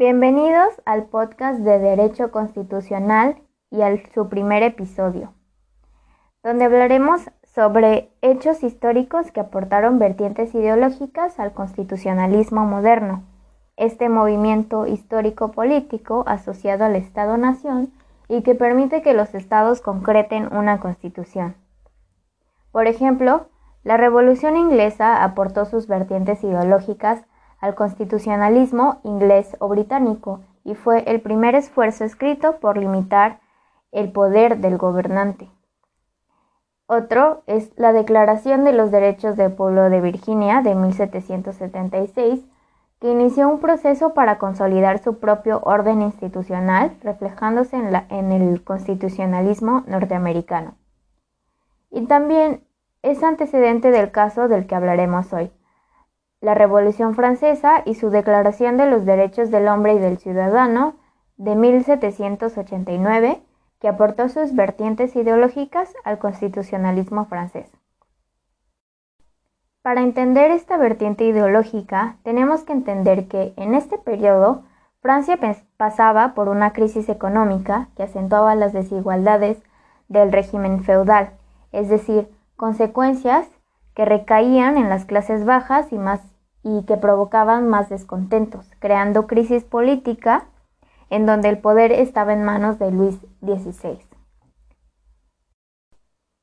[0.00, 3.36] Bienvenidos al podcast de Derecho Constitucional
[3.70, 5.34] y a su primer episodio,
[6.42, 13.24] donde hablaremos sobre hechos históricos que aportaron vertientes ideológicas al constitucionalismo moderno,
[13.76, 17.92] este movimiento histórico-político asociado al Estado-Nación
[18.26, 21.56] y que permite que los estados concreten una constitución.
[22.72, 23.48] Por ejemplo,
[23.84, 27.22] la Revolución Inglesa aportó sus vertientes ideológicas
[27.60, 33.40] al constitucionalismo inglés o británico y fue el primer esfuerzo escrito por limitar
[33.92, 35.50] el poder del gobernante.
[36.86, 42.44] Otro es la Declaración de los Derechos del Pueblo de Virginia de 1776,
[43.00, 49.84] que inició un proceso para consolidar su propio orden institucional, reflejándose en, en el constitucionalismo
[49.86, 50.74] norteamericano.
[51.90, 52.64] Y también
[53.02, 55.50] es antecedente del caso del que hablaremos hoy,
[56.40, 60.94] la Revolución Francesa y su Declaración de los Derechos del Hombre y del Ciudadano
[61.36, 63.42] de 1789,
[63.80, 67.70] que aportó sus vertientes ideológicas al constitucionalismo francés.
[69.82, 74.64] Para entender esta vertiente ideológica, tenemos que entender que en este periodo
[75.00, 75.38] Francia
[75.78, 79.62] pasaba por una crisis económica que acentuaba las desigualdades
[80.08, 81.30] del régimen feudal,
[81.72, 83.48] es decir, consecuencias
[83.94, 86.20] que recaían en las clases bajas y más
[86.62, 90.46] y que provocaban más descontentos, creando crisis política
[91.08, 93.98] en donde el poder estaba en manos de Luis XVI.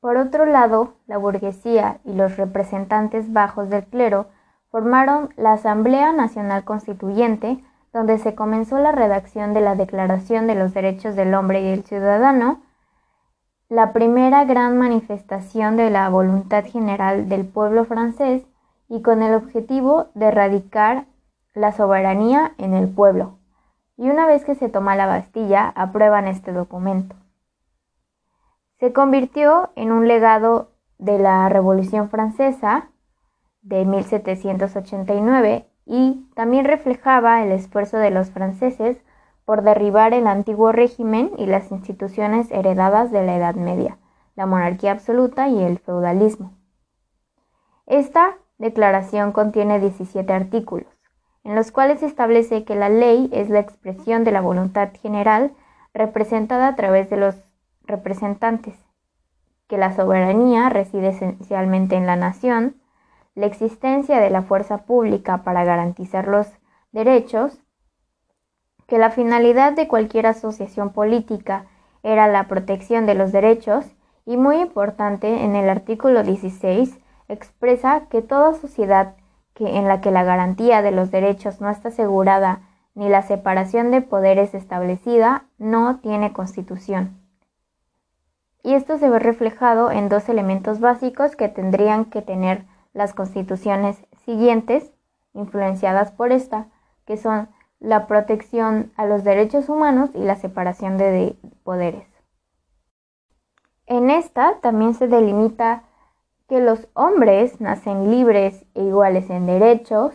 [0.00, 4.28] Por otro lado, la burguesía y los representantes bajos del clero
[4.70, 10.74] formaron la Asamblea Nacional Constituyente, donde se comenzó la redacción de la Declaración de los
[10.74, 12.60] Derechos del Hombre y del Ciudadano,
[13.68, 18.46] la primera gran manifestación de la voluntad general del pueblo francés
[18.88, 21.06] y con el objetivo de erradicar
[21.54, 23.38] la soberanía en el pueblo.
[23.96, 27.16] Y una vez que se toma la Bastilla, aprueban este documento.
[28.78, 32.90] Se convirtió en un legado de la Revolución Francesa
[33.62, 38.98] de 1789 y también reflejaba el esfuerzo de los franceses
[39.44, 43.98] por derribar el antiguo régimen y las instituciones heredadas de la Edad Media,
[44.36, 46.52] la monarquía absoluta y el feudalismo.
[47.86, 50.88] Esta declaración contiene 17 artículos,
[51.44, 55.52] en los cuales establece que la ley es la expresión de la voluntad general
[55.94, 57.36] representada a través de los
[57.84, 58.76] representantes,
[59.68, 62.76] que la soberanía reside esencialmente en la nación,
[63.34, 66.48] la existencia de la fuerza pública para garantizar los
[66.92, 67.58] derechos,
[68.86, 71.66] que la finalidad de cualquier asociación política
[72.02, 73.86] era la protección de los derechos
[74.24, 76.98] y muy importante en el artículo 16
[77.28, 79.14] expresa que toda sociedad
[79.54, 82.60] que en la que la garantía de los derechos no está asegurada
[82.94, 87.20] ni la separación de poderes establecida no tiene constitución.
[88.62, 94.04] Y esto se ve reflejado en dos elementos básicos que tendrían que tener las constituciones
[94.24, 94.92] siguientes,
[95.32, 96.66] influenciadas por esta,
[97.06, 97.48] que son
[97.80, 102.06] la protección a los derechos humanos y la separación de poderes.
[103.86, 105.84] En esta también se delimita
[106.48, 110.14] que los hombres nacen libres e iguales en derechos,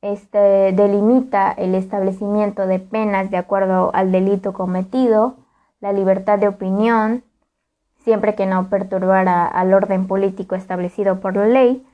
[0.00, 5.36] este, delimita el establecimiento de penas de acuerdo al delito cometido,
[5.80, 7.24] la libertad de opinión,
[8.04, 11.86] siempre que no perturbara al orden político establecido por la ley,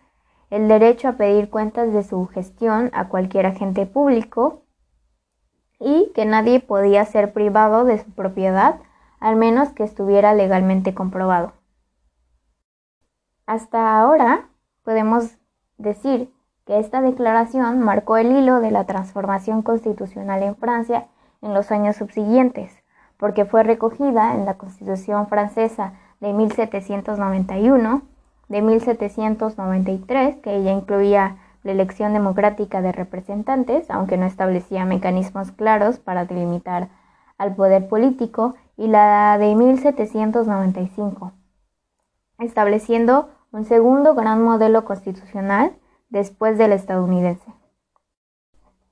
[0.50, 4.62] el derecho a pedir cuentas de su gestión a cualquier agente público
[5.78, 8.76] y que nadie podía ser privado de su propiedad
[9.20, 11.57] al menos que estuviera legalmente comprobado.
[13.48, 14.50] Hasta ahora
[14.84, 15.38] podemos
[15.78, 16.30] decir
[16.66, 21.06] que esta declaración marcó el hilo de la transformación constitucional en Francia
[21.40, 22.70] en los años subsiguientes,
[23.16, 28.02] porque fue recogida en la Constitución francesa de 1791,
[28.48, 35.98] de 1793, que ya incluía la elección democrática de representantes, aunque no establecía mecanismos claros
[35.98, 36.90] para delimitar
[37.38, 41.32] al poder político, y la de 1795,
[42.38, 45.76] estableciendo un segundo gran modelo constitucional
[46.08, 47.52] después del estadounidense.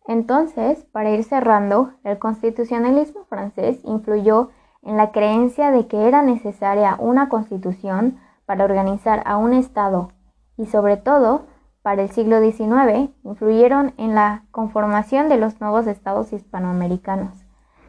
[0.07, 4.51] Entonces, para ir cerrando, el constitucionalismo francés influyó
[4.83, 10.13] en la creencia de que era necesaria una constitución para organizar a un Estado
[10.57, 11.47] y sobre todo,
[11.83, 17.45] para el siglo XIX, influyeron en la conformación de los nuevos estados hispanoamericanos.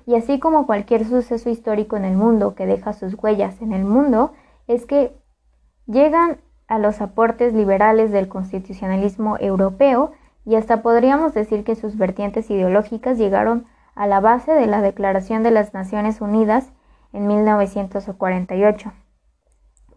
[0.06, 3.86] Y así como cualquier suceso histórico en el mundo que deja sus huellas en el
[3.86, 4.34] mundo,
[4.68, 5.18] es que
[5.86, 10.12] llegan a los aportes liberales del constitucionalismo europeo
[10.46, 13.66] y hasta podríamos decir que sus vertientes ideológicas llegaron
[13.96, 16.72] a la base de la Declaración de las Naciones Unidas
[17.14, 18.92] en 1948.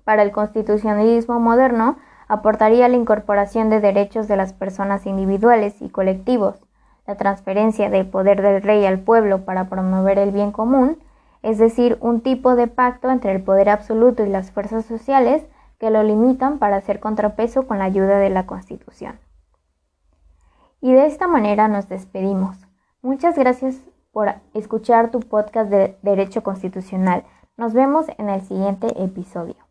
[0.04, 1.96] Para el constitucionalismo moderno,
[2.26, 6.56] aportaría la incorporación de derechos de las personas individuales y colectivos,
[7.06, 10.98] la transferencia del poder del rey al pueblo para promover el bien común,
[11.42, 15.44] es decir, un tipo de pacto entre el poder absoluto y las fuerzas sociales
[15.80, 19.18] que lo limitan para hacer contrapeso con la ayuda de la Constitución.
[20.82, 22.58] Y de esta manera nos despedimos.
[23.00, 23.80] Muchas gracias
[24.12, 27.24] por escuchar tu podcast de Derecho Constitucional.
[27.56, 29.69] Nos vemos en el siguiente episodio.